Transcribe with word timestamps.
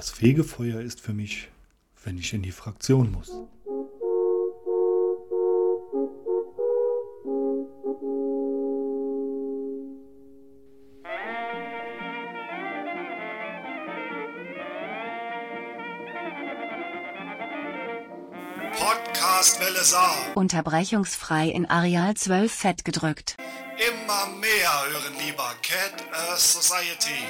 Das 0.00 0.08
Fegefeuer 0.08 0.80
ist 0.80 0.98
für 0.98 1.12
mich, 1.12 1.48
wenn 2.04 2.16
ich 2.16 2.32
in 2.32 2.40
die 2.40 2.52
Fraktion 2.52 3.12
muss. 3.12 3.32
Unterbrechungsfrei 20.34 21.50
in 21.50 21.66
Areal 21.66 22.14
12 22.14 22.50
fett 22.50 22.84
gedrückt. 22.86 23.36
Immer 23.76 24.38
mehr 24.38 24.82
hören 24.92 25.14
lieber 25.26 25.54
Cat 25.60 26.02
Earth 26.10 26.38
Society. 26.38 27.22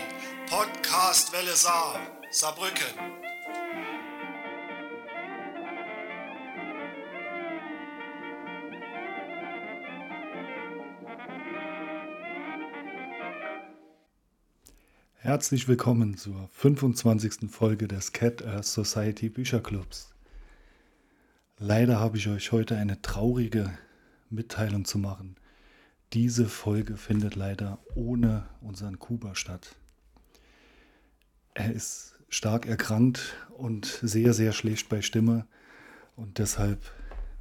Podcast 0.50 1.32
Welle 1.32 1.54
Saar. 1.54 2.00
Saarbrücken. 2.32 2.84
Herzlich 15.18 15.68
willkommen 15.68 16.16
zur 16.16 16.48
25. 16.48 17.48
Folge 17.48 17.86
des 17.86 18.10
Cat 18.10 18.44
Earth 18.44 18.64
Society 18.64 19.28
Bücherclubs. 19.28 20.10
Leider 21.60 22.00
habe 22.00 22.16
ich 22.16 22.26
euch 22.26 22.50
heute 22.50 22.76
eine 22.76 23.00
traurige 23.02 23.78
Mitteilung 24.30 24.84
zu 24.84 24.98
machen. 24.98 25.36
Diese 26.12 26.48
Folge 26.48 26.96
findet 26.96 27.36
leider 27.36 27.78
ohne 27.94 28.48
unseren 28.60 28.98
Kuba 28.98 29.36
statt. 29.36 29.76
Er 31.54 31.72
ist 31.72 32.16
stark 32.28 32.66
erkrankt 32.66 33.34
und 33.56 33.86
sehr, 34.02 34.32
sehr 34.34 34.52
schlecht 34.52 34.88
bei 34.88 35.02
Stimme 35.02 35.46
und 36.16 36.38
deshalb 36.38 36.80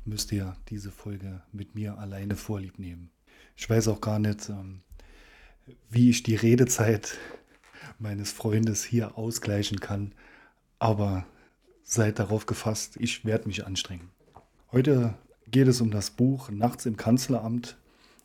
müsst 0.06 0.32
ihr 0.32 0.56
diese 0.70 0.92
Folge 0.92 1.42
mit 1.52 1.76
mir 1.76 1.98
alleine 1.98 2.36
vorlieb 2.36 2.80
nehmen. 2.80 3.12
Ich 3.56 3.70
weiß 3.70 3.88
auch 3.90 4.02
gar 4.02 4.20
nicht, 4.20 4.50
ähm, 4.50 4.82
wie 5.90 6.10
ich 6.10 6.24
die 6.24 6.36
Redezeit 6.36 7.18
meines 8.00 8.32
Freundes 8.32 8.84
hier 8.84 9.18
ausgleichen 9.18 9.80
kann, 9.80 10.14
aber 10.80 11.26
seid 11.84 12.20
darauf 12.20 12.46
gefasst, 12.46 12.98
ich 13.00 13.26
werde 13.26 13.48
mich 13.48 13.66
anstrengen. 13.66 14.10
Heute 14.72 15.16
geht 15.52 15.68
es 15.68 15.82
um 15.82 15.92
das 15.92 16.12
Buch 16.12 16.50
Nachts 16.50 16.86
im 16.86 16.98
Kanzleramt. 16.98 17.78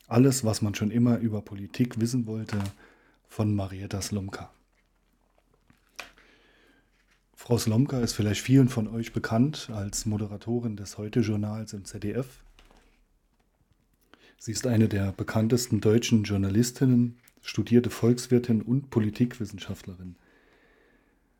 Alles, 0.06 0.44
was 0.44 0.62
man 0.62 0.74
schon 0.74 0.91
immer 0.91 1.19
über 1.19 1.42
Politik 1.42 2.00
wissen 2.00 2.26
wollte, 2.26 2.58
von 3.28 3.54
Marietta 3.54 4.00
Slomka. 4.00 4.50
Frau 7.47 7.59
Slomka 7.59 8.00
ist 8.00 8.14
vielleicht 8.14 8.41
vielen 8.41 8.70
von 8.70 8.89
euch 8.89 9.12
bekannt 9.12 9.69
als 9.70 10.06
Moderatorin 10.06 10.77
des 10.77 10.97
Heute-Journals 10.97 11.75
im 11.75 11.84
ZDF. 11.84 12.42
Sie 14.39 14.53
ist 14.53 14.67
eine 14.67 14.89
der 14.89 15.12
bekanntesten 15.12 15.83
deutschen 15.83 16.22
Journalistinnen, 16.22 17.19
studierte 17.42 17.91
Volkswirtin 17.91 18.62
und 18.62 18.89
Politikwissenschaftlerin. 18.89 20.17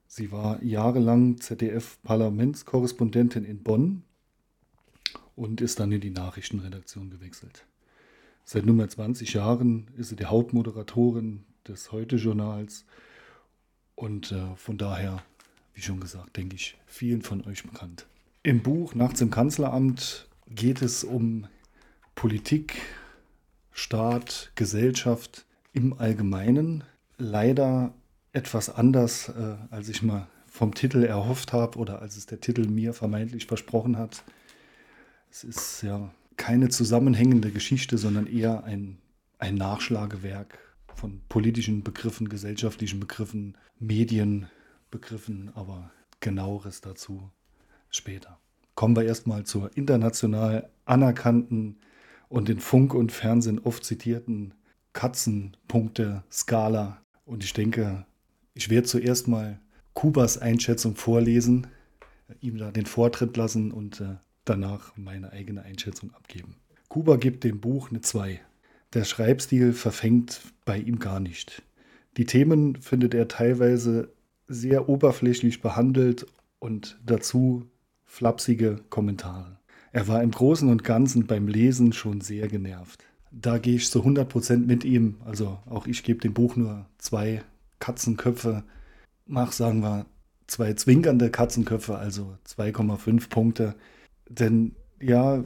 Sie 0.07 0.31
war 0.31 0.63
jahrelang 0.63 1.41
ZDF-Parlamentskorrespondentin 1.41 3.47
in 3.47 3.63
Bonn 3.63 4.03
und 5.37 5.63
ist 5.63 5.81
dann 5.81 5.91
in 5.91 6.03
die 6.03 6.11
Nachrichtenredaktion 6.11 7.09
gewechselt. 7.09 7.65
Seit 8.45 8.67
nunmehr 8.67 8.91
20 8.91 9.33
Jahren 9.33 9.87
ist 9.97 10.11
sie 10.11 10.17
die 10.17 10.27
Hauptmoderatorin 10.27 11.45
des 11.67 11.93
Heute-Journals 11.93 12.85
und 13.95 14.33
äh, 14.33 14.55
von 14.57 14.77
daher, 14.77 15.23
wie 15.75 15.83
schon 15.83 16.01
gesagt, 16.01 16.37
denke 16.37 16.57
ich, 16.57 16.77
vielen 16.87 17.23
von 17.23 17.45
euch 17.47 17.65
bekannt. 17.65 18.07
Im 18.43 18.63
Buch 18.63 18.95
Nachts 18.95 19.21
im 19.21 19.31
Kanzleramt 19.31 20.29
geht 20.47 20.83
es 20.83 21.05
um 21.05 21.47
Politik, 22.15 22.81
Staat, 23.73 24.53
Gesellschaft 24.55 25.47
im 25.73 25.99
Allgemeinen. 25.99 26.85
Leider 27.17 27.93
etwas 28.33 28.71
anders, 28.71 29.29
äh, 29.31 29.57
als 29.71 29.89
ich 29.89 30.03
mal 30.03 30.29
vom 30.47 30.75
Titel 30.75 31.03
erhofft 31.03 31.53
habe 31.53 31.79
oder 31.79 32.01
als 32.01 32.17
es 32.17 32.27
der 32.27 32.41
Titel 32.41 32.69
mir 32.69 32.93
vermeintlich 32.93 33.47
versprochen 33.47 33.99
hat. 33.99 34.23
Es 35.31 35.43
ist 35.43 35.83
ja 35.83 36.13
keine 36.37 36.69
zusammenhängende 36.69 37.51
Geschichte, 37.51 37.99
sondern 37.99 38.27
eher 38.27 38.63
ein, 38.65 38.99
ein 39.39 39.57
Nachschlagewerk 39.57 40.59
von 40.95 41.21
politischen 41.29 41.83
Begriffen, 41.83 42.29
gesellschaftlichen 42.29 43.01
Begriffen, 43.01 43.57
Medienbegriffen, 44.95 45.51
aber 45.55 45.91
genaueres 46.21 46.81
dazu 46.81 47.31
später. 47.91 48.39
Kommen 48.75 48.97
wir 48.97 49.05
erstmal 49.05 49.45
zur 49.45 49.77
international 49.77 50.71
anerkannten 50.85 51.79
und 52.29 52.49
in 52.49 52.61
Funk 52.61 52.95
und 52.95 53.13
Fernsehen 53.13 53.61
oft 53.61 53.85
zitierten 53.85 54.55
Katzenpunkte-Skala. 54.93 57.01
Und 57.25 57.45
ich 57.45 57.53
denke, 57.53 58.07
ich 58.55 58.71
werde 58.71 58.87
zuerst 58.87 59.29
mal 59.29 59.61
Kubas 59.93 60.39
Einschätzung 60.39 60.97
vorlesen, 60.97 61.69
ihm 62.41 62.59
da 62.59 62.71
den 62.71 62.87
Vortritt 62.87 63.37
lassen 63.37 63.71
und 63.71 64.01
äh, 64.01 64.17
danach 64.45 64.97
meine 64.97 65.33
eigene 65.33 65.63
Einschätzung 65.63 66.13
abgeben. 66.15 66.57
Kuba 66.89 67.17
gibt 67.17 67.45
dem 67.45 67.61
Buch 67.61 67.91
eine 67.91 68.01
2. 68.01 68.41
Der 68.93 69.05
Schreibstil 69.05 69.73
verfängt 69.73 70.41
bei 70.65 70.79
ihm 70.79 70.99
gar 70.99 71.21
nicht. 71.21 71.63
Die 72.17 72.27
Themen 72.27 72.77
findet 72.77 73.15
er 73.15 73.29
teilweise 73.29 74.14
sehr 74.47 74.89
oberflächlich 74.89 75.61
behandelt 75.61 76.27
und 76.59 76.99
dazu 77.05 77.67
flapsige 78.05 78.81
Kommentare. 78.91 79.59
Er 79.93 80.09
war 80.09 80.23
im 80.23 80.31
Großen 80.31 80.69
und 80.69 80.85
Ganzen 80.85 81.27
beim 81.27 81.47
Lesen 81.47 81.93
schon 81.93 82.21
sehr 82.21 82.49
genervt. 82.49 83.05
Da 83.31 83.59
gehe 83.59 83.77
ich 83.77 83.91
zu 83.91 84.03
100% 84.03 84.59
mit 84.67 84.85
ihm. 84.85 85.17
Also 85.25 85.59
auch 85.67 85.87
ich 85.87 86.03
gebe 86.03 86.21
dem 86.21 86.35
Buch 86.35 86.57
nur 86.57 86.87
zwei 86.99 87.43
Katzenköpfe. 87.79 88.65
Mach, 89.27 89.53
sagen 89.53 89.83
wir, 89.83 90.07
zwei 90.47 90.75
zwinkernde 90.75 91.31
Katzenköpfe, 91.31 91.97
also 91.97 92.37
2,5 92.47 93.29
Punkte. 93.29 93.75
Denn 94.29 94.75
ja, 95.01 95.45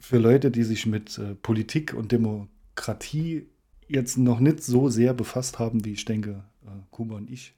für 0.00 0.18
Leute, 0.18 0.50
die 0.50 0.62
sich 0.62 0.86
mit 0.86 1.18
äh, 1.18 1.34
Politik 1.34 1.94
und 1.94 2.12
Demokratie 2.12 3.46
jetzt 3.88 4.18
noch 4.18 4.40
nicht 4.40 4.62
so 4.62 4.88
sehr 4.88 5.14
befasst 5.14 5.58
haben, 5.58 5.84
wie 5.84 5.92
ich 5.92 6.04
denke, 6.04 6.44
äh, 6.64 6.68
Kuba 6.90 7.16
und 7.16 7.30
ich, 7.30 7.54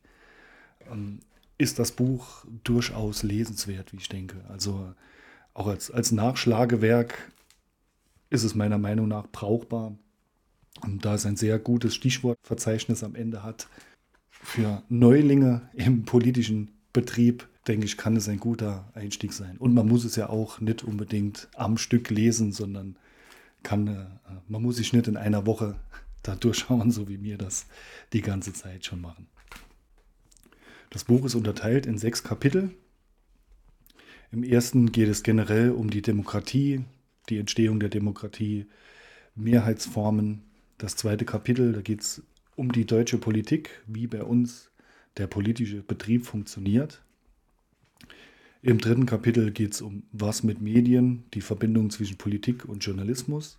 ist 1.58 1.78
das 1.78 1.92
Buch 1.92 2.44
durchaus 2.64 3.22
lesenswert, 3.22 3.92
wie 3.92 3.98
ich 3.98 4.08
denke. 4.08 4.44
Also 4.48 4.94
auch 5.54 5.66
als, 5.66 5.90
als 5.90 6.12
Nachschlagewerk 6.12 7.32
ist 8.30 8.44
es 8.44 8.54
meiner 8.54 8.78
Meinung 8.78 9.08
nach 9.08 9.26
brauchbar. 9.26 9.96
Und 10.82 11.04
da 11.04 11.14
es 11.14 11.26
ein 11.26 11.36
sehr 11.36 11.58
gutes 11.58 11.94
Stichwortverzeichnis 11.94 13.02
am 13.02 13.16
Ende 13.16 13.42
hat, 13.42 13.68
für 14.30 14.82
Neulinge 14.88 15.68
im 15.74 16.04
politischen 16.04 16.70
Betrieb 16.92 17.48
denke 17.66 17.86
ich, 17.86 17.96
kann 17.96 18.16
es 18.16 18.28
ein 18.28 18.40
guter 18.40 18.90
Einstieg 18.94 19.32
sein. 19.32 19.58
Und 19.58 19.74
man 19.74 19.86
muss 19.86 20.04
es 20.04 20.16
ja 20.16 20.28
auch 20.28 20.60
nicht 20.60 20.84
unbedingt 20.84 21.48
am 21.54 21.76
Stück 21.76 22.08
lesen, 22.10 22.52
sondern 22.52 22.96
kann, 23.62 23.88
äh, 23.88 24.06
man 24.46 24.62
muss 24.62 24.76
sich 24.76 24.92
nicht 24.92 25.08
in 25.08 25.16
einer 25.16 25.44
Woche 25.44 25.76
da 26.22 26.34
durchschauen, 26.34 26.90
so 26.90 27.08
wie 27.08 27.18
mir 27.18 27.36
das 27.36 27.66
die 28.12 28.22
ganze 28.22 28.52
Zeit 28.52 28.84
schon 28.84 29.00
machen. 29.00 29.26
Das 30.90 31.04
Buch 31.04 31.24
ist 31.24 31.34
unterteilt 31.34 31.86
in 31.86 31.98
sechs 31.98 32.24
Kapitel. 32.24 32.70
Im 34.32 34.42
ersten 34.42 34.92
geht 34.92 35.08
es 35.08 35.22
generell 35.22 35.70
um 35.70 35.90
die 35.90 36.02
Demokratie, 36.02 36.84
die 37.28 37.38
Entstehung 37.38 37.80
der 37.80 37.88
Demokratie, 37.88 38.66
Mehrheitsformen. 39.34 40.42
Das 40.78 40.96
zweite 40.96 41.24
Kapitel, 41.24 41.72
da 41.72 41.80
geht 41.82 42.00
es 42.00 42.22
um 42.56 42.72
die 42.72 42.86
deutsche 42.86 43.18
Politik, 43.18 43.82
wie 43.86 44.06
bei 44.06 44.22
uns 44.22 44.70
der 45.16 45.26
politische 45.26 45.82
Betrieb 45.82 46.26
funktioniert. 46.26 47.02
Im 48.62 48.78
dritten 48.78 49.06
Kapitel 49.06 49.52
geht 49.52 49.74
es 49.74 49.82
um 49.82 50.04
was 50.12 50.42
mit 50.42 50.60
Medien, 50.60 51.24
die 51.34 51.40
Verbindung 51.40 51.90
zwischen 51.90 52.18
Politik 52.18 52.64
und 52.64 52.84
Journalismus. 52.84 53.58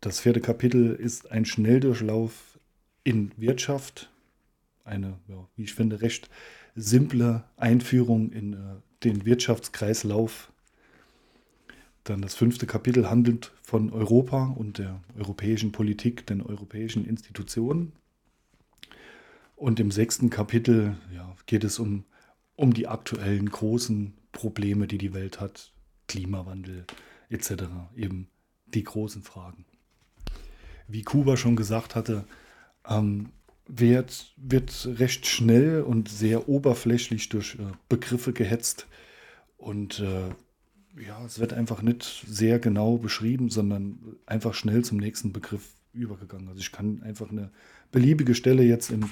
Das 0.00 0.20
vierte 0.20 0.40
Kapitel 0.40 0.94
ist 0.94 1.30
ein 1.30 1.44
Schnelldurchlauf 1.44 2.58
in 3.04 3.32
Wirtschaft, 3.36 4.11
eine, 4.84 5.18
ja, 5.28 5.48
wie 5.56 5.64
ich 5.64 5.74
finde, 5.74 6.00
recht 6.00 6.28
simple 6.74 7.44
Einführung 7.56 8.30
in 8.30 8.52
äh, 8.54 8.56
den 9.04 9.24
Wirtschaftskreislauf. 9.24 10.52
Dann 12.04 12.20
das 12.20 12.34
fünfte 12.34 12.66
Kapitel 12.66 13.08
handelt 13.08 13.52
von 13.62 13.92
Europa 13.92 14.46
und 14.46 14.78
der 14.78 15.00
europäischen 15.16 15.72
Politik, 15.72 16.26
den 16.26 16.42
europäischen 16.42 17.04
Institutionen. 17.04 17.92
Und 19.54 19.78
im 19.78 19.92
sechsten 19.92 20.28
Kapitel 20.28 20.96
ja, 21.14 21.36
geht 21.46 21.62
es 21.62 21.78
um 21.78 22.04
um 22.56 22.74
die 22.74 22.86
aktuellen 22.86 23.50
großen 23.50 24.14
Probleme, 24.32 24.86
die 24.86 24.98
die 24.98 25.14
Welt 25.14 25.40
hat, 25.40 25.72
Klimawandel 26.08 26.86
etc., 27.28 27.64
eben 27.96 28.28
die 28.66 28.84
großen 28.84 29.22
Fragen. 29.22 29.64
Wie 30.88 31.02
Kuba 31.02 31.36
schon 31.36 31.56
gesagt 31.56 31.94
hatte, 31.94 32.24
ähm, 32.88 33.30
wird, 33.66 34.34
wird 34.36 34.88
recht 34.98 35.26
schnell 35.26 35.82
und 35.82 36.08
sehr 36.08 36.48
oberflächlich 36.48 37.28
durch 37.28 37.56
äh, 37.56 37.72
Begriffe 37.88 38.32
gehetzt. 38.32 38.86
Und 39.56 40.00
äh, 40.00 40.30
ja, 41.00 41.24
es 41.24 41.38
wird 41.38 41.52
einfach 41.52 41.82
nicht 41.82 42.24
sehr 42.26 42.58
genau 42.58 42.98
beschrieben, 42.98 43.48
sondern 43.48 44.16
einfach 44.26 44.54
schnell 44.54 44.84
zum 44.84 44.98
nächsten 44.98 45.32
Begriff 45.32 45.74
übergegangen. 45.92 46.48
Also 46.48 46.60
ich 46.60 46.72
kann 46.72 47.02
einfach 47.02 47.30
eine 47.30 47.50
beliebige 47.90 48.34
Stelle 48.34 48.62
jetzt 48.62 48.90
im, 48.90 49.10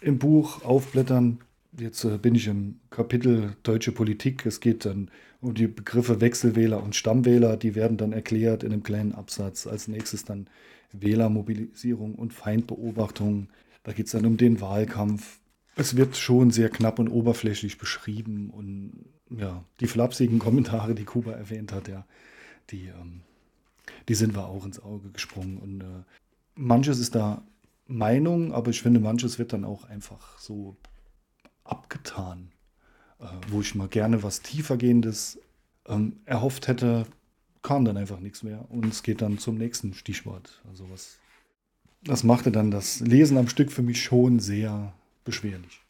im 0.00 0.18
Buch 0.18 0.64
aufblättern. 0.64 1.38
Jetzt 1.78 2.04
äh, 2.04 2.18
bin 2.18 2.34
ich 2.34 2.46
im 2.46 2.80
Kapitel 2.90 3.56
Deutsche 3.62 3.92
Politik. 3.92 4.44
Es 4.46 4.60
geht 4.60 4.84
dann 4.84 5.10
um 5.40 5.54
die 5.54 5.68
Begriffe 5.68 6.20
Wechselwähler 6.20 6.82
und 6.82 6.96
Stammwähler. 6.96 7.56
Die 7.56 7.74
werden 7.74 7.96
dann 7.96 8.12
erklärt 8.12 8.64
in 8.64 8.72
einem 8.72 8.82
kleinen 8.82 9.12
Absatz. 9.12 9.66
Als 9.66 9.88
nächstes 9.88 10.24
dann 10.24 10.48
Wählermobilisierung 10.92 12.14
und 12.14 12.32
Feindbeobachtung. 12.32 13.48
Da 13.88 13.94
geht 13.94 14.04
es 14.04 14.12
dann 14.12 14.26
um 14.26 14.36
den 14.36 14.60
Wahlkampf. 14.60 15.40
Es 15.74 15.96
wird 15.96 16.14
schon 16.14 16.50
sehr 16.50 16.68
knapp 16.68 16.98
und 16.98 17.08
oberflächlich 17.08 17.78
beschrieben 17.78 18.50
und 18.50 19.06
ja, 19.30 19.64
die 19.80 19.86
flapsigen 19.86 20.38
Kommentare, 20.38 20.94
die 20.94 21.06
Kuba 21.06 21.32
erwähnt 21.32 21.72
hat, 21.72 21.88
ja, 21.88 22.04
die, 22.68 22.88
ähm, 22.88 23.22
die 24.06 24.14
sind 24.14 24.36
wir 24.36 24.46
auch 24.46 24.66
ins 24.66 24.78
Auge 24.78 25.08
gesprungen. 25.10 25.56
Und 25.56 25.80
äh, 25.80 26.04
manches 26.54 26.98
ist 26.98 27.14
da 27.14 27.40
Meinung, 27.86 28.52
aber 28.52 28.72
ich 28.72 28.82
finde, 28.82 29.00
manches 29.00 29.38
wird 29.38 29.54
dann 29.54 29.64
auch 29.64 29.84
einfach 29.84 30.38
so 30.38 30.76
abgetan, 31.64 32.52
äh, 33.20 33.24
wo 33.48 33.62
ich 33.62 33.74
mal 33.74 33.88
gerne 33.88 34.22
was 34.22 34.42
tiefergehendes 34.42 35.40
ähm, 35.86 36.20
erhofft 36.26 36.68
hätte, 36.68 37.06
kam 37.62 37.86
dann 37.86 37.96
einfach 37.96 38.20
nichts 38.20 38.42
mehr. 38.42 38.70
Und 38.70 38.84
es 38.84 39.02
geht 39.02 39.22
dann 39.22 39.38
zum 39.38 39.56
nächsten 39.56 39.94
Stichwort. 39.94 40.62
Also 40.68 40.90
was, 40.90 41.18
das 42.02 42.24
machte 42.24 42.50
dann 42.50 42.70
das 42.70 43.00
Lesen 43.00 43.36
am 43.36 43.48
Stück 43.48 43.72
für 43.72 43.82
mich 43.82 44.02
schon 44.02 44.40
sehr 44.40 44.92
beschwerlich. 45.24 45.80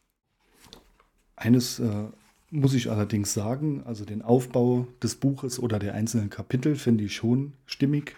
Eines 1.36 1.78
äh, 1.78 2.04
muss 2.50 2.74
ich 2.74 2.90
allerdings 2.90 3.34
sagen, 3.34 3.82
also 3.84 4.04
den 4.04 4.22
Aufbau 4.22 4.88
des 5.02 5.16
Buches 5.16 5.58
oder 5.58 5.78
der 5.78 5.94
einzelnen 5.94 6.30
Kapitel 6.30 6.76
finde 6.76 7.04
ich 7.04 7.14
schon 7.14 7.52
stimmig. 7.66 8.16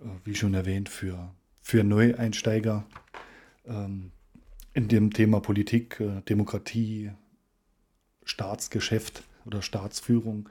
Äh, 0.00 0.08
wie 0.24 0.34
schon 0.34 0.54
erwähnt, 0.54 0.88
für, 0.88 1.30
für 1.62 1.84
Neueinsteiger 1.84 2.84
ähm, 3.66 4.10
in 4.72 4.88
dem 4.88 5.12
Thema 5.12 5.40
Politik, 5.40 6.00
äh, 6.00 6.20
Demokratie, 6.28 7.12
Staatsgeschäft 8.24 9.22
oder 9.46 9.62
Staatsführung. 9.62 10.48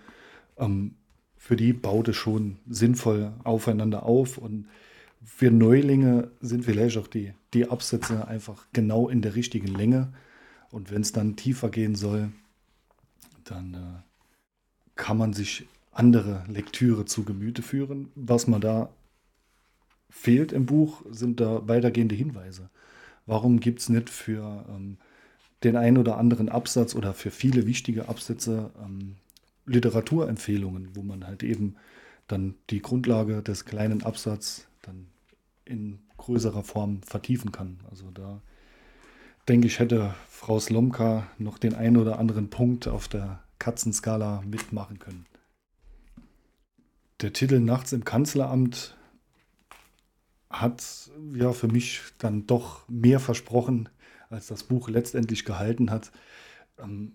Ähm, 0.57 0.95
für 1.37 1.55
die 1.55 1.73
baut 1.73 2.07
es 2.07 2.15
schon 2.15 2.57
sinnvoll 2.69 3.33
aufeinander 3.43 4.03
auf 4.03 4.37
und 4.37 4.67
für 5.25 5.51
Neulinge 5.51 6.31
sind 6.41 6.65
vielleicht 6.65 6.97
auch 6.97 7.07
die, 7.07 7.33
die 7.53 7.69
Absätze 7.69 8.27
einfach 8.27 8.67
genau 8.73 9.09
in 9.09 9.21
der 9.21 9.35
richtigen 9.35 9.67
Länge. 9.67 10.13
Und 10.71 10.91
wenn 10.91 11.01
es 11.01 11.11
dann 11.11 11.35
tiefer 11.35 11.69
gehen 11.69 11.95
soll, 11.95 12.31
dann 13.43 13.73
äh, 13.73 14.01
kann 14.95 15.17
man 15.17 15.33
sich 15.33 15.67
andere 15.91 16.43
Lektüre 16.47 17.05
zu 17.05 17.23
Gemüte 17.23 17.61
führen. 17.61 18.09
Was 18.15 18.47
man 18.47 18.61
da 18.61 18.89
fehlt 20.09 20.51
im 20.51 20.65
Buch, 20.65 21.03
sind 21.09 21.39
da 21.39 21.67
weitergehende 21.67 22.15
Hinweise. 22.15 22.69
Warum 23.25 23.59
gibt 23.59 23.79
es 23.79 23.89
nicht 23.89 24.09
für 24.09 24.65
ähm, 24.69 24.97
den 25.63 25.75
einen 25.77 25.97
oder 25.97 26.17
anderen 26.17 26.49
Absatz 26.49 26.95
oder 26.95 27.13
für 27.13 27.31
viele 27.31 27.65
wichtige 27.65 28.09
Absätze 28.09 28.71
ähm, 28.83 29.15
Literaturempfehlungen, 29.65 30.95
wo 30.95 31.03
man 31.03 31.25
halt 31.25 31.43
eben 31.43 31.75
dann 32.27 32.55
die 32.69 32.81
Grundlage 32.81 33.41
des 33.41 33.65
kleinen 33.65 34.03
Absatzes 34.03 34.67
dann 34.81 35.07
in 35.65 35.99
größerer 36.17 36.63
Form 36.63 37.01
vertiefen 37.03 37.51
kann. 37.51 37.79
Also 37.89 38.11
da 38.11 38.41
denke 39.47 39.67
ich, 39.67 39.79
hätte 39.79 40.15
Frau 40.27 40.59
Slomka 40.59 41.27
noch 41.37 41.57
den 41.57 41.75
einen 41.75 41.97
oder 41.97 42.19
anderen 42.19 42.49
Punkt 42.49 42.87
auf 42.87 43.07
der 43.07 43.43
Katzenskala 43.59 44.41
mitmachen 44.45 44.99
können. 44.99 45.25
Der 47.21 47.33
Titel 47.33 47.59
Nachts 47.59 47.93
im 47.93 48.03
Kanzleramt 48.03 48.97
hat 50.49 51.09
ja 51.33 51.51
für 51.51 51.67
mich 51.67 52.01
dann 52.17 52.45
doch 52.45 52.87
mehr 52.89 53.19
versprochen, 53.19 53.89
als 54.29 54.47
das 54.47 54.63
Buch 54.63 54.89
letztendlich 54.89 55.45
gehalten 55.45 55.89
hat. 55.89 56.11
Ähm, 56.77 57.13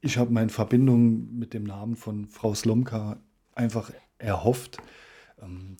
ich 0.00 0.18
habe 0.18 0.32
meine 0.32 0.50
Verbindung 0.50 1.36
mit 1.38 1.54
dem 1.54 1.64
Namen 1.64 1.96
von 1.96 2.26
Frau 2.26 2.54
Slomka 2.54 3.18
einfach 3.54 3.92
erhofft, 4.18 4.78
ähm, 5.40 5.76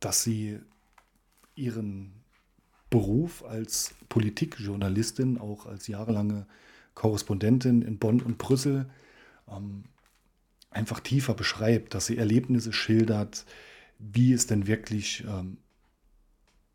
dass 0.00 0.22
sie 0.22 0.60
ihren 1.56 2.12
Beruf 2.90 3.44
als 3.44 3.94
Politikjournalistin, 4.08 5.38
auch 5.38 5.66
als 5.66 5.88
jahrelange 5.88 6.46
Korrespondentin 6.94 7.82
in 7.82 7.98
Bonn 7.98 8.20
und 8.20 8.38
Brüssel, 8.38 8.86
ähm, 9.48 9.84
einfach 10.70 11.00
tiefer 11.00 11.34
beschreibt, 11.34 11.94
dass 11.94 12.06
sie 12.06 12.18
Erlebnisse 12.18 12.72
schildert, 12.72 13.44
wie 13.98 14.32
es 14.32 14.46
denn 14.46 14.66
wirklich 14.66 15.24
ähm, 15.26 15.58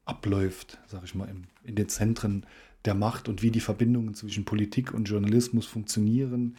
abläuft, 0.06 0.80
sage 0.88 1.06
ich 1.06 1.16
mal, 1.16 1.30
im, 1.30 1.44
in 1.64 1.76
den 1.76 1.90
Zentren 1.90 2.46
der 2.86 2.96
Macht 2.96 3.28
und 3.28 3.42
wie 3.42 3.52
die 3.52 3.60
Verbindungen 3.60 4.16
zwischen 4.16 4.46
Politik 4.46 4.94
und 4.94 5.10
Journalismus 5.10 5.66
funktionieren. 5.66 6.56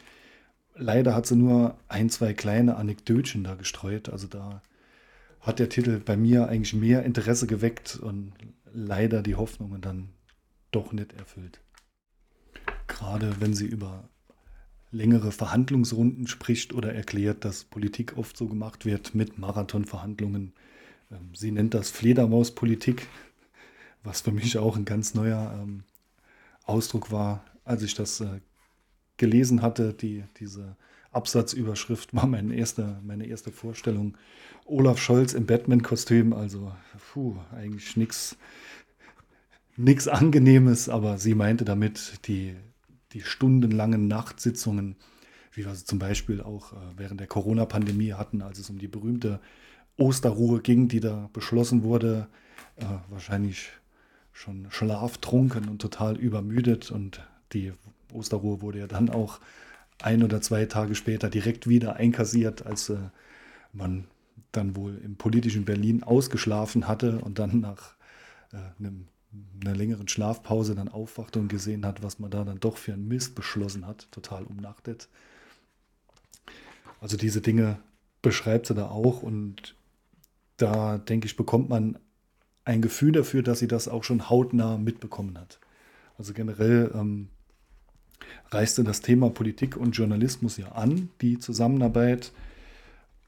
Leider 0.74 1.14
hat 1.14 1.26
sie 1.26 1.36
nur 1.36 1.76
ein, 1.88 2.10
zwei 2.10 2.34
kleine 2.34 2.76
Anekdötchen 2.76 3.42
da 3.42 3.54
gestreut. 3.54 4.08
Also 4.10 4.26
da 4.26 4.62
hat 5.40 5.58
der 5.58 5.68
Titel 5.68 6.00
bei 6.00 6.16
mir 6.16 6.48
eigentlich 6.48 6.74
mehr 6.74 7.04
Interesse 7.04 7.46
geweckt 7.46 7.96
und 7.96 8.32
leider 8.72 9.22
die 9.22 9.36
Hoffnungen 9.36 9.80
dann 9.80 10.10
doch 10.70 10.92
nicht 10.92 11.12
erfüllt. 11.14 11.60
Gerade 12.86 13.40
wenn 13.40 13.54
sie 13.54 13.66
über 13.66 14.08
längere 14.90 15.32
Verhandlungsrunden 15.32 16.26
spricht 16.26 16.72
oder 16.72 16.94
erklärt, 16.94 17.44
dass 17.44 17.64
Politik 17.64 18.16
oft 18.16 18.36
so 18.36 18.48
gemacht 18.48 18.84
wird 18.84 19.14
mit 19.14 19.38
Marathonverhandlungen. 19.38 20.52
Ähm, 21.10 21.34
sie 21.34 21.52
nennt 21.52 21.74
das 21.74 21.90
Fledermauspolitik, 21.90 23.06
was 24.02 24.22
für 24.22 24.32
mich 24.32 24.58
auch 24.58 24.76
ein 24.76 24.84
ganz 24.84 25.14
neuer 25.14 25.58
ähm, 25.62 25.84
Ausdruck 26.64 27.10
war, 27.10 27.44
als 27.64 27.82
ich 27.82 27.94
das 27.94 28.20
äh, 28.20 28.40
gelesen 29.16 29.62
hatte. 29.62 29.94
Die, 29.94 30.24
diese 30.38 30.76
Absatzüberschrift 31.12 32.14
war 32.14 32.26
meine 32.26 32.54
erste, 32.54 33.00
meine 33.04 33.26
erste 33.26 33.50
Vorstellung. 33.50 34.16
Olaf 34.64 34.98
Scholz 34.98 35.32
im 35.32 35.46
Batman-Kostüm, 35.46 36.32
also 36.32 36.72
puh, 37.12 37.36
eigentlich 37.52 37.96
nichts 37.96 38.36
nichts 39.76 40.08
Angenehmes, 40.08 40.88
aber 40.88 41.18
sie 41.18 41.34
meinte 41.34 41.64
damit 41.64 42.26
die, 42.26 42.54
die 43.12 43.22
stundenlangen 43.22 44.08
Nachtsitzungen, 44.08 44.96
wie 45.52 45.64
wir 45.64 45.74
sie 45.74 45.84
zum 45.84 45.98
Beispiel 45.98 46.40
auch 46.40 46.72
äh, 46.72 46.76
während 46.96 47.20
der 47.20 47.26
Corona-Pandemie 47.26 48.12
hatten, 48.12 48.42
als 48.42 48.58
es 48.58 48.70
um 48.70 48.78
die 48.78 48.88
berühmte 48.88 49.40
Osterruhe 49.96 50.60
ging, 50.60 50.88
die 50.88 51.00
da 51.00 51.28
beschlossen 51.32 51.82
wurde, 51.82 52.28
äh, 52.76 52.84
wahrscheinlich 53.08 53.70
schon 54.32 54.66
schlaftrunken 54.70 55.68
und 55.68 55.82
total 55.82 56.16
übermüdet. 56.16 56.90
Und 56.90 57.26
die 57.52 57.72
Osterruhe 58.12 58.60
wurde 58.60 58.78
ja 58.78 58.86
dann 58.86 59.10
auch 59.10 59.40
ein 60.02 60.22
oder 60.22 60.40
zwei 60.40 60.66
Tage 60.66 60.94
später 60.94 61.28
direkt 61.30 61.68
wieder 61.68 61.96
einkassiert, 61.96 62.66
als 62.66 62.88
äh, 62.88 62.96
man 63.72 64.06
dann 64.52 64.76
wohl 64.76 64.98
im 65.04 65.16
politischen 65.16 65.64
Berlin 65.64 66.02
ausgeschlafen 66.02 66.88
hatte 66.88 67.18
und 67.18 67.38
dann 67.38 67.60
nach 67.60 67.94
äh, 68.52 68.56
einem 68.78 69.06
einer 69.60 69.76
längeren 69.76 70.08
Schlafpause 70.08 70.74
dann 70.74 70.88
aufwachte 70.88 71.38
und 71.38 71.48
gesehen 71.48 71.86
hat, 71.86 72.02
was 72.02 72.18
man 72.18 72.30
da 72.30 72.44
dann 72.44 72.58
doch 72.58 72.76
für 72.76 72.92
einen 72.92 73.06
Mist 73.06 73.34
beschlossen 73.34 73.86
hat, 73.86 74.08
total 74.10 74.44
umnachtet. 74.44 75.08
Also 77.00 77.16
diese 77.16 77.40
Dinge 77.40 77.78
beschreibt 78.22 78.66
sie 78.66 78.74
da 78.74 78.88
auch 78.88 79.22
und 79.22 79.76
da 80.56 80.98
denke 80.98 81.26
ich, 81.26 81.36
bekommt 81.36 81.68
man 81.68 81.98
ein 82.64 82.82
Gefühl 82.82 83.12
dafür, 83.12 83.42
dass 83.42 83.60
sie 83.60 83.68
das 83.68 83.88
auch 83.88 84.04
schon 84.04 84.28
hautnah 84.28 84.76
mitbekommen 84.76 85.38
hat. 85.38 85.60
Also 86.18 86.34
generell 86.34 86.90
ähm, 86.94 87.28
reiste 88.50 88.84
das 88.84 89.00
Thema 89.00 89.30
Politik 89.30 89.76
und 89.76 89.92
Journalismus 89.92 90.56
ja 90.56 90.72
an, 90.72 91.10
die 91.20 91.38
Zusammenarbeit, 91.38 92.32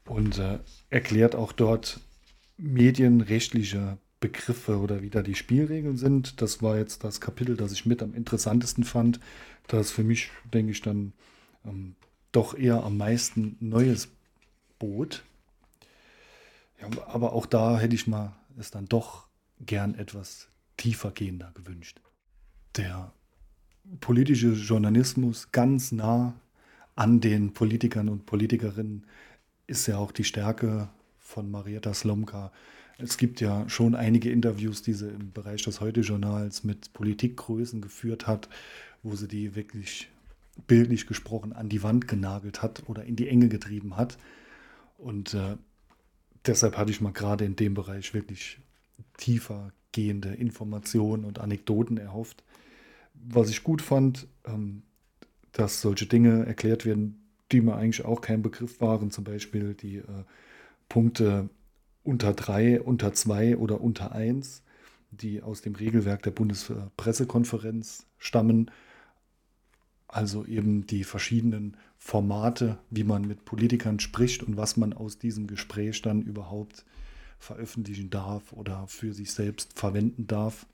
und 0.05 0.37
äh, 0.37 0.59
erklärt 0.89 1.35
auch 1.35 1.51
dort 1.51 1.99
medienrechtliche 2.57 3.97
Begriffe 4.19 4.79
oder 4.79 5.01
wie 5.01 5.09
da 5.09 5.21
die 5.21 5.35
Spielregeln 5.35 5.97
sind. 5.97 6.41
Das 6.41 6.61
war 6.61 6.77
jetzt 6.77 7.03
das 7.03 7.21
Kapitel, 7.21 7.57
das 7.57 7.71
ich 7.71 7.85
mit 7.85 8.01
am 8.01 8.13
interessantesten 8.13 8.83
fand, 8.83 9.19
das 9.67 9.91
für 9.91 10.03
mich, 10.03 10.29
denke 10.53 10.71
ich, 10.71 10.81
dann 10.81 11.13
ähm, 11.65 11.95
doch 12.31 12.57
eher 12.57 12.83
am 12.83 12.97
meisten 12.97 13.57
Neues 13.59 14.09
bot. 14.79 15.23
Ja, 16.81 16.87
aber 17.07 17.33
auch 17.33 17.45
da 17.45 17.79
hätte 17.79 17.95
ich 17.95 18.07
mal 18.07 18.35
es 18.57 18.71
dann 18.71 18.85
doch 18.85 19.27
gern 19.59 19.95
etwas 19.95 20.47
tiefer 20.77 21.11
gehender 21.11 21.51
gewünscht. 21.53 22.01
Der 22.75 23.13
politische 23.99 24.53
Journalismus 24.53 25.51
ganz 25.51 25.91
nah 25.91 26.33
an 26.95 27.19
den 27.19 27.53
Politikern 27.53 28.09
und 28.09 28.25
Politikerinnen 28.25 29.05
ist 29.67 29.87
ja 29.87 29.97
auch 29.97 30.11
die 30.11 30.23
Stärke 30.23 30.89
von 31.19 31.49
Marietta 31.49 31.93
Slomka 31.93 32.51
Es 32.97 33.17
gibt 33.17 33.41
ja 33.41 33.67
schon 33.69 33.95
einige 33.95 34.29
Interviews, 34.29 34.81
die 34.83 34.93
sie 34.93 35.09
im 35.09 35.31
Bereich 35.31 35.63
des 35.63 35.81
Heute-Journals 35.81 36.63
mit 36.63 36.93
Politikgrößen 36.93 37.81
geführt 37.81 38.27
hat, 38.27 38.49
wo 39.01 39.15
sie 39.15 39.27
die 39.27 39.55
wirklich 39.55 40.09
bildlich 40.67 41.07
gesprochen 41.07 41.53
an 41.53 41.69
die 41.69 41.81
Wand 41.81 42.07
genagelt 42.07 42.61
hat 42.61 42.83
oder 42.87 43.03
in 43.03 43.15
die 43.15 43.27
Enge 43.27 43.47
getrieben 43.47 43.97
hat. 43.97 44.17
Und 44.97 45.33
äh, 45.33 45.57
deshalb 46.45 46.77
hatte 46.77 46.91
ich 46.91 47.01
mal 47.01 47.13
gerade 47.13 47.45
in 47.45 47.55
dem 47.55 47.73
Bereich 47.73 48.13
wirklich 48.13 48.59
tiefer 49.17 49.71
gehende 49.91 50.29
Informationen 50.29 51.25
und 51.25 51.39
Anekdoten 51.39 51.97
erhofft. 51.97 52.43
Was 53.13 53.49
ich 53.49 53.63
gut 53.63 53.81
fand, 53.81 54.27
ähm, 54.45 54.83
dass 55.51 55.81
solche 55.81 56.07
Dinge 56.07 56.45
erklärt 56.45 56.85
werden, 56.85 57.29
die 57.51 57.61
mir 57.61 57.75
eigentlich 57.75 58.05
auch 58.05 58.21
kein 58.21 58.41
Begriff 58.41 58.81
waren, 58.81 59.11
zum 59.11 59.23
Beispiel 59.23 59.75
die 59.75 59.97
äh, 59.97 60.23
Punkte 60.89 61.49
unter 62.03 62.33
3, 62.33 62.81
unter 62.81 63.13
2 63.13 63.57
oder 63.57 63.81
unter 63.81 64.11
1, 64.11 64.63
die 65.11 65.41
aus 65.41 65.61
dem 65.61 65.75
Regelwerk 65.75 66.23
der 66.23 66.31
Bundespressekonferenz 66.31 68.05
stammen. 68.17 68.71
Also 70.07 70.45
eben 70.45 70.85
die 70.85 71.03
verschiedenen 71.03 71.77
Formate, 71.97 72.77
wie 72.89 73.03
man 73.03 73.25
mit 73.27 73.45
Politikern 73.45 73.99
spricht 73.99 74.43
und 74.43 74.57
was 74.57 74.77
man 74.77 74.93
aus 74.93 75.17
diesem 75.17 75.47
Gespräch 75.47 76.01
dann 76.01 76.21
überhaupt 76.21 76.85
veröffentlichen 77.39 78.09
darf 78.09 78.53
oder 78.53 78.87
für 78.87 79.13
sich 79.13 79.31
selbst 79.31 79.77
verwenden 79.77 80.27
darf. 80.27 80.65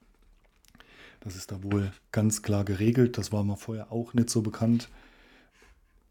Das 1.21 1.35
ist 1.35 1.51
da 1.51 1.63
wohl 1.63 1.91
ganz 2.11 2.41
klar 2.41 2.63
geregelt. 2.63 3.17
Das 3.17 3.31
war 3.31 3.43
mir 3.43 3.57
vorher 3.57 3.91
auch 3.91 4.13
nicht 4.13 4.29
so 4.29 4.41
bekannt. 4.41 4.89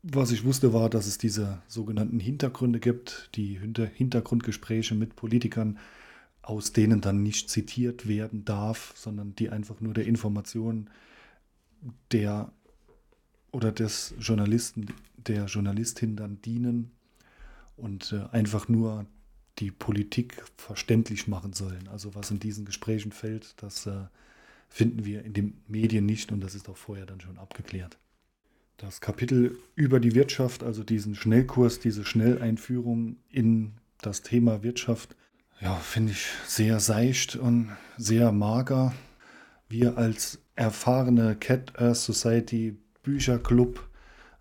Was 0.02 0.30
ich 0.30 0.44
wusste, 0.44 0.72
war, 0.72 0.90
dass 0.90 1.06
es 1.06 1.18
diese 1.18 1.60
sogenannten 1.66 2.20
Hintergründe 2.20 2.78
gibt, 2.78 3.30
die 3.34 3.58
Hintergrundgespräche 3.58 4.94
mit 4.94 5.16
Politikern, 5.16 5.78
aus 6.42 6.72
denen 6.72 7.00
dann 7.00 7.22
nicht 7.22 7.50
zitiert 7.50 8.06
werden 8.06 8.44
darf, 8.44 8.94
sondern 8.96 9.34
die 9.34 9.50
einfach 9.50 9.80
nur 9.80 9.94
der 9.94 10.06
Information 10.06 10.88
der 12.12 12.50
oder 13.50 13.72
des 13.72 14.14
Journalisten, 14.18 14.86
der 15.16 15.46
Journalistin 15.46 16.16
dann 16.16 16.40
dienen 16.42 16.90
und 17.76 18.12
äh, 18.12 18.34
einfach 18.34 18.68
nur 18.68 19.06
die 19.58 19.70
Politik 19.70 20.44
verständlich 20.56 21.26
machen 21.28 21.52
sollen. 21.52 21.88
Also 21.88 22.14
was 22.14 22.30
in 22.30 22.38
diesen 22.38 22.64
Gesprächen 22.64 23.12
fällt, 23.12 23.54
das 23.62 23.86
äh, 23.86 24.04
finden 24.68 25.04
wir 25.04 25.24
in 25.24 25.32
den 25.32 25.62
Medien 25.66 26.06
nicht 26.06 26.32
und 26.32 26.40
das 26.40 26.54
ist 26.54 26.68
auch 26.68 26.76
vorher 26.76 27.06
dann 27.06 27.20
schon 27.20 27.38
abgeklärt. 27.38 27.98
Das 28.76 29.00
Kapitel 29.00 29.58
über 29.74 29.98
die 29.98 30.14
Wirtschaft, 30.14 30.62
also 30.62 30.84
diesen 30.84 31.14
Schnellkurs, 31.14 31.80
diese 31.80 32.04
Schnelleinführung 32.04 33.16
in 33.28 33.72
das 34.00 34.22
Thema 34.22 34.62
Wirtschaft, 34.62 35.16
ja, 35.60 35.74
finde 35.74 36.12
ich 36.12 36.26
sehr 36.46 36.78
seicht 36.78 37.34
und 37.34 37.72
sehr 37.96 38.30
mager. 38.30 38.94
Wir 39.68 39.98
als 39.98 40.38
erfahrene 40.54 41.34
Cat 41.34 41.78
Earth 41.80 41.96
Society 41.96 42.76
Bücherclub, 43.02 43.88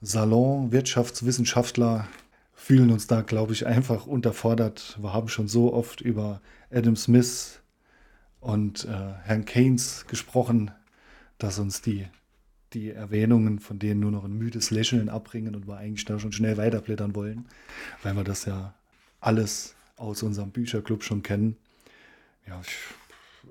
Salon, 0.02 0.72
Wirtschaftswissenschaftler 0.72 2.08
fühlen 2.54 2.92
uns 2.92 3.08
da, 3.08 3.22
glaube 3.22 3.54
ich, 3.54 3.66
einfach 3.66 4.06
unterfordert. 4.06 4.98
Wir 5.02 5.14
haben 5.14 5.28
schon 5.28 5.48
so 5.48 5.74
oft 5.74 6.02
über 6.02 6.42
Adam 6.70 6.96
Smith 6.96 7.62
und 8.40 8.86
äh, 8.86 9.14
Herrn 9.24 9.46
Keynes 9.46 10.06
gesprochen, 10.08 10.72
dass 11.38 11.60
uns 11.60 11.82
die 11.82 12.08
die 12.74 12.92
Erwähnungen 12.92 13.60
von 13.60 13.80
denen 13.80 14.00
nur 14.02 14.12
noch 14.12 14.26
ein 14.26 14.38
müdes 14.38 14.72
Lächeln 14.72 15.10
abbringen 15.10 15.56
und 15.56 15.68
wir 15.68 15.78
eigentlich 15.78 16.06
da 16.06 16.20
schon 16.20 16.34
schnell 16.34 16.58
weiterblättern 16.58 17.16
wollen, 17.16 17.46
weil 18.04 18.16
wir 18.16 18.24
das 18.24 18.46
ja 18.46 18.74
alles 19.22 19.76
aus 19.96 20.24
unserem 20.24 20.52
Bücherclub 20.52 21.04
schon 21.04 21.24
kennen. 21.24 21.58
Ja, 22.46 22.62
ich 22.62 22.78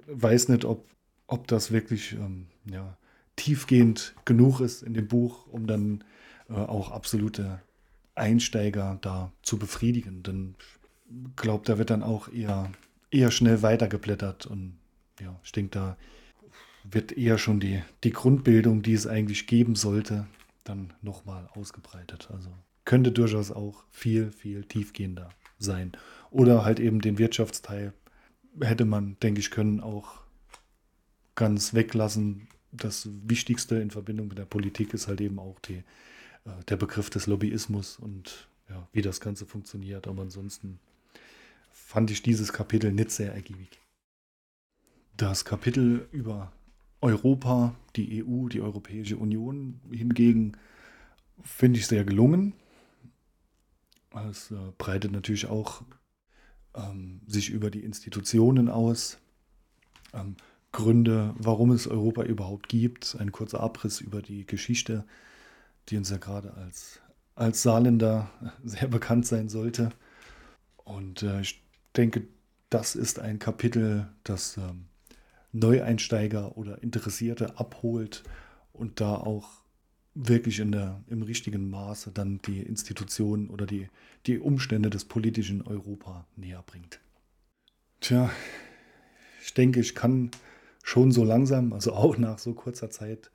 weiß 0.06 0.48
nicht, 0.48 0.64
ob, 0.64 0.86
ob 1.26 1.46
das 1.48 1.72
wirklich 1.72 2.12
ähm, 2.12 2.46
ja, 2.66 2.96
tiefgehend 3.36 4.14
genug 4.24 4.60
ist 4.60 4.82
in 4.82 4.94
dem 4.94 5.08
Buch, 5.08 5.46
um 5.48 5.66
dann 5.66 6.04
äh, 6.48 6.54
auch 6.54 6.90
absolute 6.90 7.60
Einsteiger 8.14 8.98
da 9.00 9.32
zu 9.42 9.58
befriedigen. 9.58 10.22
Denn 10.22 10.54
ich 11.08 11.36
glaube, 11.36 11.64
da 11.64 11.78
wird 11.78 11.90
dann 11.90 12.02
auch 12.02 12.28
eher, 12.32 12.70
eher 13.10 13.30
schnell 13.30 13.62
weitergeblättert 13.62 14.46
und 14.46 14.78
ja, 15.20 15.38
ich 15.44 15.52
denke, 15.52 15.70
da 15.70 15.96
wird 16.84 17.12
eher 17.12 17.38
schon 17.38 17.60
die, 17.60 17.82
die 18.04 18.10
Grundbildung, 18.10 18.82
die 18.82 18.92
es 18.92 19.06
eigentlich 19.06 19.46
geben 19.46 19.74
sollte, 19.74 20.26
dann 20.64 20.92
nochmal 21.02 21.48
ausgebreitet. 21.54 22.28
Also 22.32 22.50
könnte 22.84 23.12
durchaus 23.12 23.50
auch 23.50 23.84
viel, 23.90 24.30
viel 24.30 24.64
tiefgehender 24.64 25.30
sein. 25.58 25.92
Oder 26.30 26.64
halt 26.64 26.80
eben 26.80 27.00
den 27.00 27.18
Wirtschaftsteil 27.18 27.92
hätte 28.60 28.84
man, 28.84 29.16
denke 29.20 29.40
ich, 29.40 29.50
können 29.50 29.80
auch 29.80 30.20
ganz 31.34 31.74
weglassen. 31.74 32.48
Das 32.72 33.08
Wichtigste 33.26 33.76
in 33.76 33.90
Verbindung 33.90 34.28
mit 34.28 34.38
der 34.38 34.44
Politik 34.44 34.94
ist 34.94 35.08
halt 35.08 35.20
eben 35.20 35.38
auch 35.38 35.58
die, 35.60 35.82
äh, 36.44 36.64
der 36.68 36.76
Begriff 36.76 37.10
des 37.10 37.26
Lobbyismus 37.26 37.98
und 37.98 38.48
ja, 38.68 38.88
wie 38.92 39.02
das 39.02 39.20
Ganze 39.20 39.46
funktioniert. 39.46 40.06
Aber 40.06 40.22
ansonsten 40.22 40.78
fand 41.76 42.10
ich 42.10 42.22
dieses 42.22 42.52
Kapitel 42.52 42.92
nicht 42.92 43.10
sehr 43.10 43.32
ergiebig. 43.32 43.78
Das 45.16 45.44
Kapitel 45.44 46.08
über 46.10 46.52
Europa, 47.00 47.74
die 47.94 48.24
EU, 48.24 48.48
die 48.48 48.60
Europäische 48.60 49.16
Union 49.16 49.80
hingegen 49.90 50.56
finde 51.42 51.78
ich 51.78 51.86
sehr 51.86 52.04
gelungen. 52.04 52.54
Es 54.30 54.50
äh, 54.50 54.56
breitet 54.78 55.12
natürlich 55.12 55.46
auch 55.46 55.82
ähm, 56.74 57.20
sich 57.26 57.50
über 57.50 57.70
die 57.70 57.84
Institutionen 57.84 58.68
aus. 58.68 59.18
Ähm, 60.14 60.36
Gründe, 60.72 61.34
warum 61.38 61.70
es 61.70 61.86
Europa 61.86 62.22
überhaupt 62.24 62.68
gibt. 62.68 63.16
Ein 63.20 63.32
kurzer 63.32 63.60
Abriss 63.60 64.00
über 64.00 64.22
die 64.22 64.46
Geschichte, 64.46 65.04
die 65.88 65.98
uns 65.98 66.10
ja 66.10 66.16
gerade 66.16 66.54
als, 66.54 67.00
als 67.34 67.62
Saarländer 67.62 68.30
sehr 68.64 68.88
bekannt 68.88 69.26
sein 69.26 69.48
sollte. 69.48 69.90
Und 70.84 71.22
äh, 71.22 71.42
ich 71.42 71.65
denke, 71.96 72.26
das 72.70 72.94
ist 72.94 73.18
ein 73.18 73.38
Kapitel, 73.38 74.08
das 74.24 74.56
ähm, 74.56 74.86
Neueinsteiger 75.52 76.56
oder 76.56 76.82
Interessierte 76.82 77.58
abholt 77.58 78.22
und 78.72 79.00
da 79.00 79.14
auch 79.14 79.62
wirklich 80.14 80.60
in 80.60 80.72
der, 80.72 81.02
im 81.08 81.22
richtigen 81.22 81.68
Maße 81.70 82.10
dann 82.12 82.40
die 82.46 82.60
Institutionen 82.60 83.48
oder 83.48 83.66
die, 83.66 83.88
die 84.26 84.38
Umstände 84.38 84.90
des 84.90 85.04
politischen 85.04 85.62
Europa 85.62 86.26
näher 86.36 86.62
bringt. 86.66 87.00
Tja, 88.00 88.30
ich 89.42 89.54
denke, 89.54 89.80
ich 89.80 89.94
kann 89.94 90.30
schon 90.82 91.12
so 91.12 91.24
langsam, 91.24 91.72
also 91.72 91.92
auch 91.92 92.16
nach 92.16 92.38
so 92.38 92.54
kurzer 92.54 92.90
Zeit, 92.90 93.30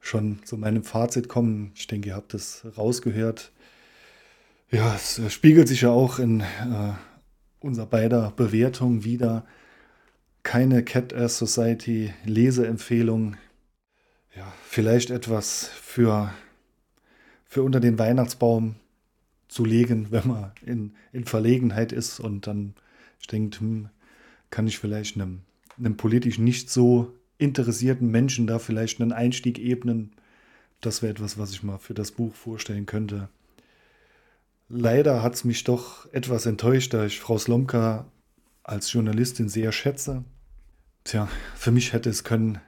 schon 0.00 0.42
zu 0.44 0.56
meinem 0.56 0.82
Fazit 0.82 1.28
kommen. 1.28 1.72
Ich 1.74 1.86
denke, 1.86 2.08
ihr 2.08 2.16
habt 2.16 2.34
es 2.34 2.64
rausgehört. 2.76 3.52
Ja, 4.70 4.94
es 4.94 5.20
spiegelt 5.32 5.68
sich 5.68 5.82
ja 5.82 5.90
auch 5.90 6.18
in 6.18 6.40
äh, 6.40 6.92
unser 7.60 7.86
beider 7.86 8.32
Bewertung 8.36 9.04
wieder 9.04 9.44
keine 10.42 10.82
Cat 10.82 11.12
Air 11.12 11.28
Society 11.28 12.12
Leseempfehlung. 12.24 13.36
Ja, 14.34 14.52
vielleicht 14.64 15.10
etwas 15.10 15.66
für, 15.66 16.32
für 17.44 17.62
unter 17.62 17.80
den 17.80 17.98
Weihnachtsbaum 17.98 18.76
zu 19.48 19.64
legen, 19.64 20.08
wenn 20.10 20.26
man 20.28 20.52
in, 20.64 20.94
in 21.12 21.24
Verlegenheit 21.24 21.92
ist 21.92 22.20
und 22.20 22.46
dann 22.46 22.74
denkt, 23.30 23.60
hm, 23.60 23.90
kann 24.50 24.66
ich 24.66 24.78
vielleicht 24.78 25.16
einem, 25.16 25.42
einem 25.78 25.96
politisch 25.96 26.38
nicht 26.38 26.70
so 26.70 27.12
interessierten 27.38 28.10
Menschen 28.10 28.46
da 28.46 28.58
vielleicht 28.58 29.00
einen 29.00 29.12
Einstieg 29.12 29.58
ebnen. 29.58 30.12
Das 30.80 31.02
wäre 31.02 31.12
etwas, 31.12 31.38
was 31.38 31.52
ich 31.52 31.62
mal 31.62 31.78
für 31.78 31.94
das 31.94 32.10
Buch 32.10 32.34
vorstellen 32.34 32.86
könnte. 32.86 33.28
Leider 34.72 35.22
hat 35.22 35.34
es 35.34 35.44
mich 35.44 35.64
doch 35.64 36.10
etwas 36.12 36.46
enttäuscht, 36.46 36.94
da 36.94 37.04
ich 37.04 37.18
Frau 37.18 37.36
Slomka 37.36 38.10
als 38.62 38.92
Journalistin 38.92 39.48
sehr 39.48 39.72
schätze. 39.72 40.24
Tja, 41.04 41.28
für 41.56 41.72
mich 41.72 41.92
hätte 41.92 42.08
es 42.08 42.24
können 42.24 42.60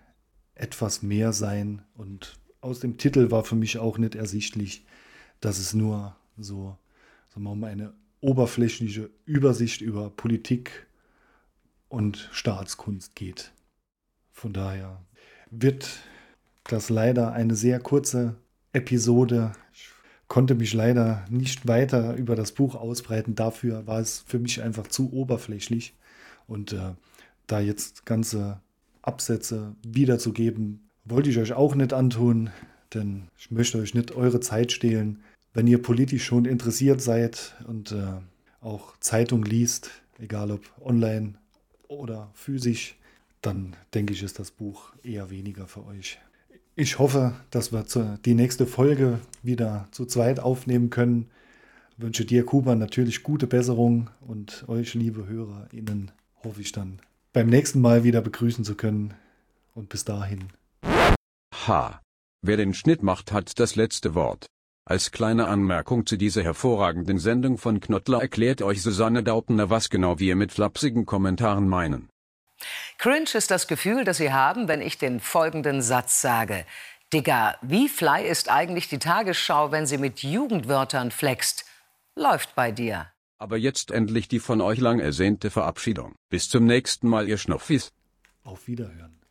etwas 0.54 1.02
mehr 1.02 1.32
sein 1.32 1.82
und 1.94 2.38
aus 2.61 2.80
dem 2.80 2.99
Titel 2.99 3.30
war 3.30 3.44
für 3.44 3.54
mich 3.54 3.78
auch 3.78 3.99
nicht 3.99 4.14
ersichtlich, 4.14 4.85
dass 5.40 5.59
es 5.59 5.75
nur 5.75 6.16
so 6.37 6.76
sagen 7.32 7.44
wir 7.44 7.54
mal, 7.54 7.71
eine 7.71 7.94
oberflächliche 8.21 9.11
Übersicht 9.25 9.80
über 9.80 10.11
Politik 10.11 10.87
und 11.88 12.28
Staatskunst 12.32 13.14
geht. 13.14 13.52
Von 14.30 14.52
daher 14.52 15.04
wird 15.50 15.88
das 16.64 16.90
leider 16.90 17.32
eine 17.32 17.54
sehr 17.54 17.80
kurze 17.80 18.37
Episode. 18.73 19.52
Ich 19.73 19.88
konnte 20.33 20.55
mich 20.55 20.73
leider 20.73 21.27
nicht 21.29 21.69
weiter 21.69 22.15
über 22.17 22.37
das 22.37 22.53
Buch 22.53 22.75
ausbreiten. 22.75 23.35
Dafür 23.35 23.87
war 23.87 24.01
es 24.01 24.25
für 24.27 24.39
mich 24.39 24.62
einfach 24.62 24.87
zu 24.87 25.12
oberflächlich. 25.12 25.95
Und 26.47 26.73
äh, 26.73 26.95
da 27.47 27.61
jetzt 27.61 28.07
ganze 28.07 28.59
Absätze 29.03 29.77
wiederzugeben, 29.87 30.89
wollte 31.05 31.29
ich 31.29 31.37
euch 31.37 31.53
auch 31.53 31.75
nicht 31.75 31.93
antun, 31.93 32.49
denn 32.95 33.25
ich 33.37 33.51
möchte 33.51 33.77
euch 33.77 33.93
nicht 33.93 34.12
eure 34.12 34.41
Zeit 34.41 34.73
stehlen. 34.73 35.23
Wenn 35.53 35.67
ihr 35.67 35.83
politisch 35.83 36.25
schon 36.25 36.47
interessiert 36.47 37.03
seid 37.03 37.55
und 37.67 37.93
äh, 37.93 38.23
auch 38.62 38.97
Zeitung 39.01 39.45
liest, 39.45 39.91
egal 40.19 40.51
ob 40.51 40.62
online 40.81 41.35
oder 41.89 42.31
physisch, 42.33 42.97
dann 43.43 43.77
denke 43.93 44.15
ich, 44.15 44.23
ist 44.23 44.39
das 44.39 44.51
Buch 44.51 44.95
eher 45.03 45.29
weniger 45.29 45.67
für 45.67 45.85
euch. 45.85 46.19
Ich 46.75 46.99
hoffe, 46.99 47.35
dass 47.50 47.71
wir 47.71 47.85
die 48.25 48.35
nächste 48.35 48.67
Folge 48.67 49.19
wieder 49.43 49.88
zu 49.91 50.07
zweit 50.07 50.41
aufnehmen 50.41 50.88
können. 50.88 51.29
Ich 51.97 52.02
wünsche 52.02 52.25
dir, 52.25 52.47
Kuba, 52.47 52.75
natürlich 52.75 53.23
gute 53.23 53.47
Besserung 53.47 54.09
und 54.21 54.64
euch, 54.69 54.95
liebe 54.95 55.26
HörerInnen, 55.26 56.12
hoffe 56.43 56.62
ich 56.62 56.73
dann 56.73 56.99
beim 57.35 57.49
nächsten 57.49 57.81
Mal 57.81 58.05
wieder 58.05 58.23
begrüßen 58.23 58.64
zu 58.64 58.75
können. 58.75 59.14
Und 59.75 59.88
bis 59.88 60.05
dahin. 60.05 60.49
Ha. 61.67 62.00
Wer 62.43 62.57
den 62.57 62.75
Schnitt 62.75 63.02
macht, 63.02 63.33
hat 63.33 63.59
das 63.59 63.76
letzte 63.76 64.14
Wort. 64.14 64.47
Als 64.85 65.12
kleine 65.12 65.49
Anmerkung 65.49 66.07
zu 66.07 66.17
dieser 66.17 66.43
hervorragenden 66.43 67.19
Sendung 67.19 67.57
von 67.57 67.81
Knottler 67.81 68.21
erklärt 68.21 68.62
euch 68.62 68.83
Susanne 68.83 69.23
Dautner, 69.23 69.71
was 69.71 69.88
genau 69.88 70.19
wir 70.19 70.37
mit 70.37 70.52
flapsigen 70.52 71.07
Kommentaren 71.07 71.69
meinen. 71.69 72.09
Cringe 72.99 73.31
ist 73.35 73.50
das 73.50 73.66
Gefühl, 73.66 74.04
das 74.04 74.19
Sie 74.19 74.33
haben, 74.33 74.69
wenn 74.69 74.81
ich 74.81 74.99
den 74.99 75.21
folgenden 75.21 75.83
Satz 75.83 76.21
sage. 76.21 76.64
Digga, 77.12 77.57
wie 77.61 77.88
fly 77.88 78.26
ist 78.26 78.50
eigentlich 78.50 78.88
die 78.88 78.99
Tagesschau, 78.99 79.71
wenn 79.71 79.87
sie 79.87 79.99
mit 79.99 80.23
Jugendwörtern 80.23 81.11
flext? 81.11 81.66
Läuft 82.16 82.54
bei 82.54 82.73
dir. 82.73 83.07
Aber 83.38 83.57
jetzt 83.57 83.90
endlich 83.90 84.28
die 84.28 84.38
von 84.38 84.61
euch 84.61 84.78
lang 84.78 84.99
ersehnte 85.00 85.50
Verabschiedung. 85.50 86.14
Bis 86.31 86.49
zum 86.49 86.64
nächsten 86.64 87.09
Mal, 87.09 87.28
ihr 87.28 87.38
Schnuffis. 87.38 87.90
Auf 88.45 88.66
Wiederhören. 88.66 89.22